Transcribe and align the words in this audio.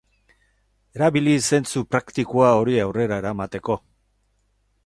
Erabili 0.99 1.35
zentzu 1.49 1.85
praktikoa 1.97 2.49
hori 2.63 2.81
aurrera 2.87 3.23
eramateko. 3.25 3.81